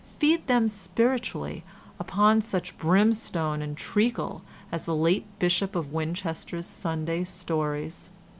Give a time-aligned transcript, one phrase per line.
[0.17, 1.63] Feed them spiritually
[1.99, 8.09] upon such brimstone and treacle as the late Bishop of Winchester's Sunday stories.